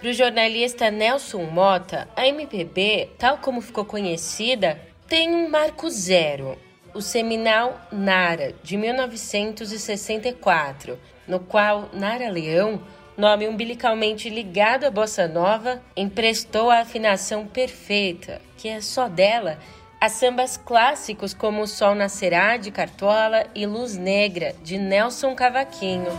Para 0.01 0.09
o 0.09 0.13
jornalista 0.13 0.91
Nelson 0.91 1.45
Mota, 1.45 2.09
a 2.13 2.27
MPB, 2.27 3.11
tal 3.17 3.37
como 3.37 3.61
ficou 3.61 3.85
conhecida, 3.85 4.81
tem 5.07 5.33
um 5.33 5.49
marco 5.49 5.89
zero, 5.89 6.57
o 6.93 7.01
seminal 7.01 7.79
Nara, 7.89 8.53
de 8.61 8.75
1964, 8.75 10.99
no 11.25 11.39
qual 11.39 11.89
Nara 11.93 12.29
Leão, 12.29 12.81
nome 13.17 13.47
umbilicalmente 13.47 14.29
ligado 14.29 14.83
à 14.83 14.91
bossa 14.91 15.25
nova, 15.25 15.81
emprestou 15.95 16.69
a 16.69 16.79
afinação 16.79 17.47
perfeita, 17.47 18.41
que 18.57 18.67
é 18.67 18.81
só 18.81 19.07
dela, 19.07 19.57
a 20.01 20.09
sambas 20.09 20.57
clássicos 20.57 21.31
como 21.31 21.61
O 21.61 21.67
Sol 21.67 21.93
Nascerá, 21.93 22.57
de 22.57 22.71
Cartola, 22.71 23.45
e 23.53 23.67
Luz 23.67 23.95
Negra, 23.95 24.55
de 24.63 24.79
Nelson 24.79 25.35
Cavaquinho. 25.35 26.11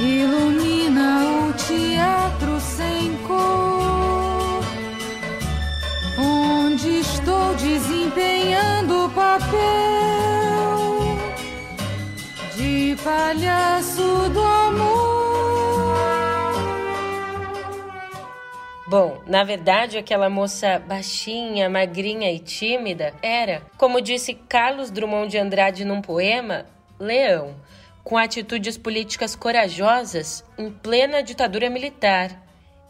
Ilumina 0.00 1.20
o 1.46 1.52
teatro 1.52 2.58
sem 2.58 3.16
cor, 3.28 4.60
onde 6.18 6.98
estou 6.98 7.54
desempenhando 7.54 9.04
o 9.04 9.10
papel 9.10 9.60
de 12.56 12.96
palhaço 13.04 14.28
do 14.30 14.40
amor. 14.42 15.09
Bom, 18.90 19.22
na 19.24 19.44
verdade, 19.44 19.96
aquela 19.96 20.28
moça 20.28 20.80
baixinha, 20.80 21.70
magrinha 21.70 22.28
e 22.32 22.40
tímida 22.40 23.14
era, 23.22 23.62
como 23.78 24.00
disse 24.00 24.34
Carlos 24.34 24.90
Drummond 24.90 25.30
de 25.30 25.38
Andrade 25.38 25.84
num 25.84 26.02
poema, 26.02 26.66
Leão 26.98 27.54
com 28.02 28.18
atitudes 28.18 28.76
políticas 28.76 29.36
corajosas 29.36 30.44
em 30.58 30.72
plena 30.72 31.22
ditadura 31.22 31.70
militar. 31.70 32.32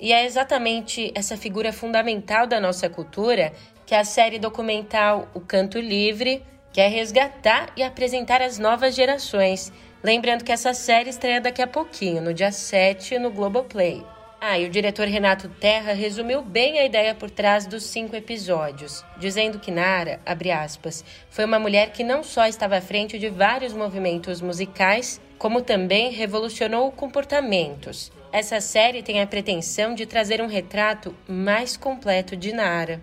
E 0.00 0.10
é 0.10 0.24
exatamente 0.24 1.12
essa 1.14 1.36
figura 1.36 1.70
fundamental 1.70 2.46
da 2.46 2.58
nossa 2.58 2.88
cultura 2.88 3.52
que 3.84 3.94
a 3.94 4.02
série 4.02 4.38
documental 4.38 5.28
O 5.34 5.40
Canto 5.40 5.78
Livre 5.78 6.42
quer 6.72 6.88
resgatar 6.88 7.74
e 7.76 7.82
apresentar 7.82 8.40
às 8.40 8.58
novas 8.58 8.94
gerações. 8.94 9.70
Lembrando 10.02 10.44
que 10.44 10.52
essa 10.52 10.72
série 10.72 11.10
estreia 11.10 11.42
daqui 11.42 11.60
a 11.60 11.66
pouquinho, 11.66 12.22
no 12.22 12.32
dia 12.32 12.50
7, 12.50 13.18
no 13.18 13.30
Globoplay. 13.30 14.02
Ah, 14.42 14.58
e 14.58 14.64
o 14.64 14.70
diretor 14.70 15.06
Renato 15.06 15.50
Terra 15.50 15.92
resumiu 15.92 16.40
bem 16.40 16.78
a 16.78 16.86
ideia 16.86 17.14
por 17.14 17.28
trás 17.28 17.66
dos 17.66 17.82
cinco 17.84 18.16
episódios, 18.16 19.04
dizendo 19.18 19.58
que 19.58 19.70
Nara, 19.70 20.18
abre 20.24 20.50
aspas, 20.50 21.04
foi 21.28 21.44
uma 21.44 21.58
mulher 21.58 21.92
que 21.92 22.02
não 22.02 22.22
só 22.22 22.46
estava 22.46 22.78
à 22.78 22.80
frente 22.80 23.18
de 23.18 23.28
vários 23.28 23.74
movimentos 23.74 24.40
musicais, 24.40 25.20
como 25.38 25.60
também 25.60 26.10
revolucionou 26.10 26.90
comportamentos. 26.90 28.10
Essa 28.32 28.62
série 28.62 29.02
tem 29.02 29.20
a 29.20 29.26
pretensão 29.26 29.94
de 29.94 30.06
trazer 30.06 30.40
um 30.40 30.46
retrato 30.46 31.14
mais 31.28 31.76
completo 31.76 32.34
de 32.34 32.50
Nara. 32.50 32.98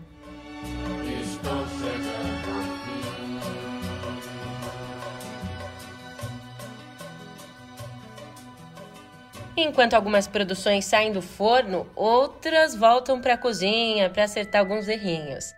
Enquanto 9.59 9.95
algumas 9.95 10.27
produções 10.27 10.85
saem 10.85 11.11
do 11.11 11.19
forno, 11.19 11.89
outras 11.95 12.75
voltam 12.75 13.19
para 13.19 13.33
a 13.33 13.37
cozinha 13.37 14.07
para 14.07 14.23
acertar 14.23 14.61
alguns 14.61 14.87
errinhos. 14.87 15.55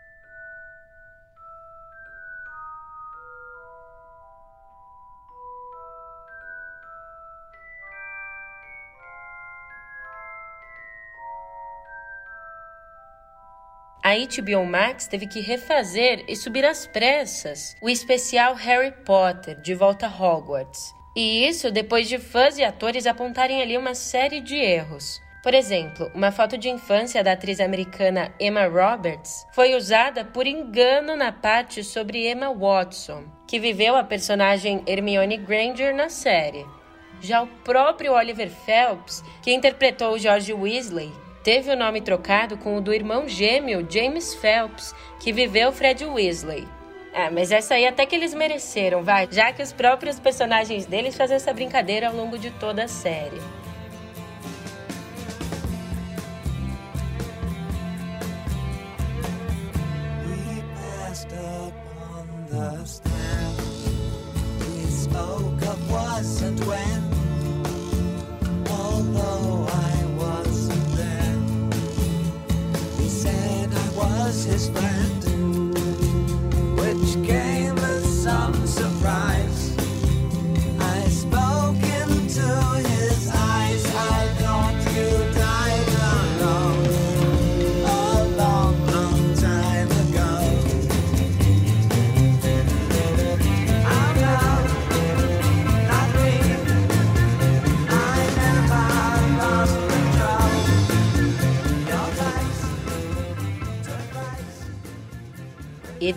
a 14.02 14.16
HBO 14.16 14.66
Max 14.66 15.06
teve 15.08 15.28
que 15.28 15.40
refazer 15.40 16.26
e 16.28 16.36
subir 16.36 16.66
às 16.66 16.88
pressas 16.88 17.76
o 17.80 17.88
especial 17.88 18.56
Harry 18.56 18.92
Potter 18.92 19.62
de 19.62 19.76
volta 19.76 20.08
a 20.08 20.10
Hogwarts. 20.10 20.99
E 21.16 21.48
isso 21.48 21.72
depois 21.72 22.08
de 22.08 22.18
fãs 22.18 22.58
e 22.58 22.64
atores 22.64 23.08
apontarem 23.08 23.62
ali 23.62 23.78
uma 23.78 23.96
série 23.96 24.42
de 24.42 24.56
erros. 24.56 25.22
Por 25.42 25.54
exemplo, 25.54 26.12
uma 26.14 26.32
foto 26.32 26.58
de 26.58 26.70
infância 26.70 27.24
da 27.24 27.32
atriz 27.32 27.62
americana 27.62 28.34
Emma 28.40 28.66
Roberts 28.66 29.48
foi 29.54 29.74
usada 29.74 30.26
por 30.26 30.46
engano 30.46 31.16
na 31.16 31.32
parte 31.32 31.82
sobre 31.82 32.30
Emma 32.30 32.54
Watson, 32.54 33.24
que 33.48 33.58
viveu 33.58 33.96
a 33.96 34.04
personagem 34.04 34.84
Hermione 34.86 35.38
Granger 35.38 35.96
na 35.96 36.10
série. 36.10 36.66
Já 37.22 37.42
o 37.42 37.48
próprio 37.48 38.14
Oliver 38.14 38.50
Phelps, 38.50 39.24
que 39.42 39.54
interpretou 39.54 40.18
George 40.18 40.54
Weasley, 40.54 41.12
teve 41.42 41.72
o 41.72 41.76
nome 41.76 42.02
trocado 42.02 42.58
com 42.58 42.76
o 42.76 42.82
do 42.82 42.94
irmão 42.94 43.28
gêmeo 43.28 43.88
James 43.90 44.34
Phelps, 44.36 44.94
que 45.22 45.32
viveu 45.32 45.72
Fred 45.72 46.06
Weasley. 46.06 46.68
Ah, 47.22 47.30
mas 47.30 47.52
essa 47.52 47.74
aí 47.74 47.86
até 47.86 48.06
que 48.06 48.16
eles 48.16 48.34
mereceram, 48.34 49.04
vai, 49.04 49.28
já 49.30 49.52
que 49.52 49.62
os 49.62 49.74
próprios 49.74 50.18
personagens 50.18 50.86
deles 50.86 51.18
fazem 51.18 51.36
essa 51.36 51.52
brincadeira 51.52 52.08
ao 52.08 52.16
longo 52.16 52.38
de 52.38 52.50
toda 52.52 52.86
a 52.86 52.88
série. 52.88 53.42
his 66.20 66.99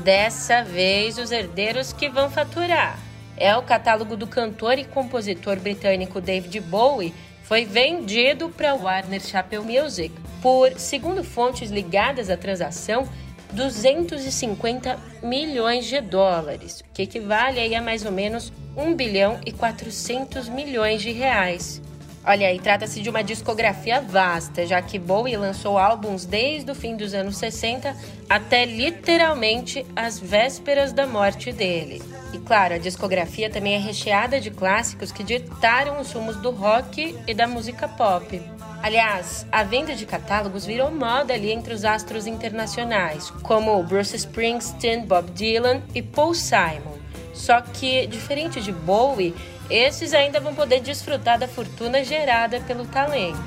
dessa 0.03 0.63
vez 0.63 1.17
os 1.19 1.31
herdeiros 1.31 1.93
que 1.93 2.09
vão 2.09 2.31
faturar. 2.31 2.99
É 3.37 3.57
o 3.57 3.63
catálogo 3.63 4.17
do 4.17 4.27
cantor 4.27 4.79
e 4.79 4.85
compositor 4.85 5.59
britânico 5.59 6.21
David 6.21 6.61
Bowie 6.61 7.15
foi 7.45 7.65
vendido 7.65 8.49
para 8.49 8.75
Warner 8.75 9.21
Chappell 9.21 9.65
Music 9.65 10.15
por, 10.41 10.73
segundo 10.79 11.23
fontes 11.23 11.71
ligadas 11.71 12.31
à 12.31 12.37
transação, 12.37 13.09
250 13.53 14.99
milhões 15.23 15.85
de 15.87 16.01
dólares, 16.01 16.83
que 16.93 17.03
equivale 17.03 17.75
a 17.75 17.83
mais 17.83 18.05
ou 18.05 18.13
menos 18.13 18.53
1 18.77 18.95
bilhão 18.95 19.39
e 19.45 19.53
400 19.53 20.49
milhões 20.49 21.03
de 21.03 21.13
reais. 21.13 21.81
Olha 22.25 22.47
aí, 22.47 22.61
trata-se 22.61 23.01
de 23.01 23.11
uma 23.11 23.25
discografia 23.25 24.01
vasta, 24.01 24.65
já 24.65 24.81
que 24.81 24.97
Bowie 24.97 25.37
lançou 25.37 25.77
álbuns 25.77 26.25
desde 26.25 26.71
o 26.71 26.75
fim 26.75 26.97
dos 26.97 27.15
anos 27.15 27.37
60 27.37 27.97
até 28.31 28.65
literalmente 28.65 29.85
as 29.97 30.21
vésperas 30.21 30.93
da 30.93 31.05
morte 31.05 31.51
dele. 31.51 32.01
E 32.33 32.39
claro, 32.39 32.75
a 32.75 32.79
discografia 32.79 33.51
também 33.51 33.75
é 33.75 33.79
recheada 33.79 34.41
de 34.41 34.53
clássicos 34.53 35.11
que 35.11 35.25
ditaram 35.25 36.01
os 36.01 36.13
rumos 36.13 36.37
do 36.37 36.53
rock 36.53 37.19
e 37.27 37.35
da 37.35 37.49
música 37.49 37.89
pop. 37.89 38.41
Aliás, 38.81 39.45
a 39.51 39.65
venda 39.65 39.95
de 39.95 40.07
catálogos 40.07 40.65
virou 40.65 40.93
moda 40.93 41.35
ali 41.35 41.51
entre 41.51 41.75
os 41.75 41.85
astros 41.85 42.29
internacionais, 42.29 43.31
como 43.43 43.83
Bruce 43.83 44.15
Springsteen, 44.17 45.07
Bob 45.07 45.29
Dylan 45.33 45.83
e 45.93 46.01
Paul 46.01 46.35
Simon. 46.35 46.99
Só 47.35 47.61
que, 47.61 48.07
diferente 48.07 48.61
de 48.61 48.73
Bowie, 48.73 49.35
esses 49.73 50.13
ainda 50.13 50.39
vão 50.39 50.55
poder 50.55 50.81
desfrutar 50.81 51.39
da 51.39 51.49
fortuna 51.49 52.05
gerada 52.05 52.61
pelo 52.61 52.85
talento. 52.87 53.41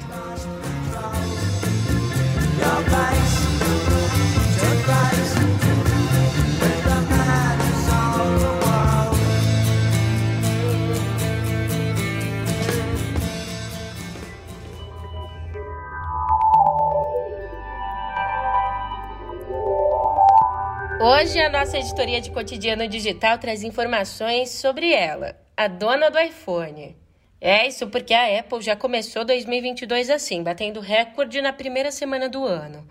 Hoje 21.17 21.39
a 21.39 21.49
nossa 21.49 21.77
editoria 21.77 22.19
de 22.19 22.29
cotidiano 22.29 22.85
digital 22.89 23.37
traz 23.37 23.63
informações 23.63 24.49
sobre 24.49 24.91
ela, 24.91 25.33
a 25.55 25.65
dona 25.65 26.11
do 26.11 26.19
iPhone. 26.19 26.93
É 27.39 27.65
isso 27.65 27.87
porque 27.87 28.13
a 28.13 28.37
Apple 28.37 28.61
já 28.61 28.75
começou 28.75 29.23
2022 29.23 30.09
assim, 30.09 30.43
batendo 30.43 30.81
recorde 30.81 31.41
na 31.41 31.53
primeira 31.53 31.89
semana 31.89 32.27
do 32.27 32.43
ano. 32.43 32.85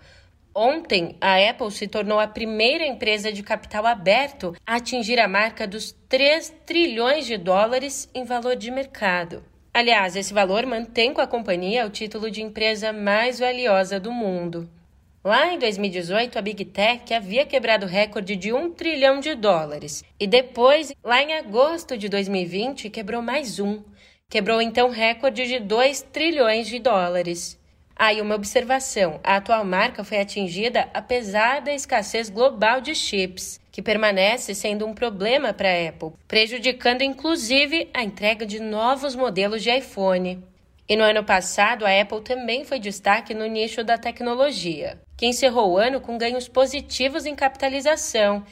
Ontem, 0.55 1.15
a 1.21 1.37
Apple 1.37 1.69
se 1.69 1.87
tornou 1.87 2.19
a 2.19 2.25
primeira 2.25 2.83
empresa 2.83 3.31
de 3.31 3.43
capital 3.43 3.85
aberto 3.85 4.55
a 4.65 4.77
atingir 4.77 5.19
a 5.19 5.27
marca 5.27 5.67
dos 5.67 5.91
3 6.09 6.51
trilhões 6.65 7.27
de 7.27 7.37
dólares 7.37 8.09
em 8.11 8.23
valor 8.23 8.55
de 8.55 8.71
mercado. 8.71 9.43
Aliás, 9.71 10.15
esse 10.15 10.33
valor 10.33 10.65
mantém 10.65 11.13
com 11.13 11.21
a 11.21 11.27
companhia 11.27 11.85
o 11.85 11.91
título 11.91 12.31
de 12.31 12.41
empresa 12.41 12.91
mais 12.91 13.37
valiosa 13.37 13.99
do 13.99 14.11
mundo. 14.11 14.67
Lá 15.25 15.51
em 15.51 15.57
2018, 15.57 16.37
a 16.37 16.41
Big 16.43 16.63
Tech 16.65 17.11
havia 17.11 17.47
quebrado 17.47 17.87
o 17.87 17.89
recorde 17.89 18.35
de 18.35 18.53
um 18.53 18.69
trilhão 18.69 19.19
de 19.19 19.33
dólares. 19.33 20.03
E 20.19 20.27
depois, 20.27 20.93
lá 21.03 21.19
em 21.19 21.33
agosto 21.33 21.97
de 21.97 22.07
2020, 22.07 22.91
quebrou 22.91 23.23
mais 23.23 23.59
um. 23.59 23.81
Quebrou 24.29 24.61
então 24.61 24.89
o 24.89 24.91
recorde 24.91 25.47
de 25.47 25.59
2 25.59 26.03
trilhões 26.13 26.67
de 26.67 26.77
dólares. 26.77 27.59
Aí, 27.95 28.19
ah, 28.19 28.21
uma 28.21 28.35
observação: 28.35 29.19
a 29.23 29.37
atual 29.37 29.65
marca 29.65 30.03
foi 30.03 30.19
atingida 30.19 30.87
apesar 30.93 31.59
da 31.59 31.73
escassez 31.73 32.29
global 32.29 32.79
de 32.79 32.93
chips, 32.93 33.59
que 33.71 33.81
permanece 33.81 34.53
sendo 34.53 34.85
um 34.85 34.93
problema 34.93 35.51
para 35.51 35.69
a 35.69 35.89
Apple, 35.89 36.11
prejudicando 36.27 37.01
inclusive 37.01 37.89
a 37.95 38.03
entrega 38.03 38.45
de 38.45 38.59
novos 38.59 39.15
modelos 39.15 39.63
de 39.63 39.75
iPhone. 39.75 40.43
E 40.87 40.95
no 40.95 41.03
ano 41.03 41.23
passado, 41.23 41.83
a 41.83 41.99
Apple 41.99 42.21
também 42.21 42.63
foi 42.63 42.77
destaque 42.77 43.33
no 43.33 43.47
nicho 43.47 43.83
da 43.83 43.97
tecnologia, 43.97 45.01
que 45.17 45.25
encerrou 45.25 45.71
o 45.71 45.77
ano 45.77 45.99
com 45.99 46.15
ganhos 46.15 46.47
positivos 46.47 47.25
em 47.25 47.33
capitalização. 47.33 48.45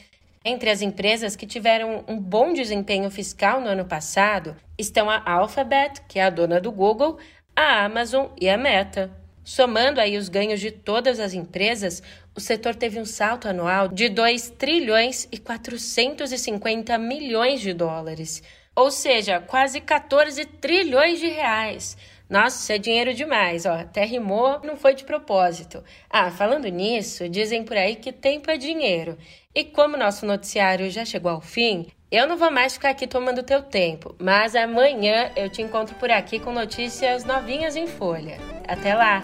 Entre 0.44 0.68
as 0.68 0.82
empresas 0.82 1.36
que 1.36 1.46
tiveram 1.46 2.04
um 2.08 2.18
bom 2.18 2.52
desempenho 2.52 3.08
fiscal 3.08 3.60
no 3.60 3.68
ano 3.68 3.84
passado 3.84 4.56
estão 4.76 5.08
a 5.08 5.22
Alphabet, 5.24 6.02
que 6.08 6.18
é 6.18 6.24
a 6.24 6.30
dona 6.30 6.60
do 6.60 6.72
Google, 6.72 7.18
a 7.54 7.84
Amazon 7.84 8.26
e 8.40 8.48
a 8.48 8.58
Meta. 8.58 9.12
Somando 9.44 10.00
aí 10.00 10.16
os 10.16 10.28
ganhos 10.28 10.60
de 10.60 10.72
todas 10.72 11.20
as 11.20 11.34
empresas, 11.34 12.02
o 12.34 12.40
setor 12.40 12.74
teve 12.74 12.98
um 12.98 13.04
salto 13.04 13.46
anual 13.46 13.86
de 13.86 14.08
2 14.08 14.50
trilhões 14.58 15.28
e 15.30 15.38
450 15.38 16.98
milhões 16.98 17.60
de 17.60 17.72
dólares, 17.72 18.42
ou 18.74 18.90
seja, 18.90 19.38
quase 19.40 19.80
14 19.80 20.44
trilhões 20.46 21.20
de 21.20 21.28
reais 21.28 21.96
Nossa, 22.28 22.74
é 22.74 22.78
dinheiro 22.78 23.12
demais, 23.12 23.66
ó. 23.66 23.72
Até 23.74 24.04
rimou, 24.04 24.60
não 24.62 24.76
foi 24.76 24.94
de 24.94 25.04
propósito. 25.04 25.82
Ah, 26.08 26.30
falando 26.30 26.68
nisso, 26.68 27.28
dizem 27.28 27.64
por 27.64 27.76
aí 27.76 27.96
que 27.96 28.12
tempo 28.12 28.50
é 28.50 28.56
dinheiro. 28.56 29.18
E 29.54 29.64
como 29.64 29.96
nosso 29.96 30.26
noticiário 30.26 30.90
já 30.90 31.04
chegou 31.04 31.30
ao 31.30 31.40
fim, 31.40 31.86
eu 32.10 32.26
não 32.26 32.36
vou 32.36 32.50
mais 32.50 32.74
ficar 32.74 32.90
aqui 32.90 33.06
tomando 33.06 33.42
teu 33.42 33.62
tempo, 33.62 34.14
mas 34.18 34.54
amanhã 34.54 35.30
eu 35.36 35.48
te 35.48 35.62
encontro 35.62 35.94
por 35.96 36.10
aqui 36.10 36.38
com 36.38 36.52
notícias 36.52 37.24
novinhas 37.24 37.76
em 37.76 37.86
folha. 37.86 38.38
Até 38.66 38.94
lá! 38.94 39.22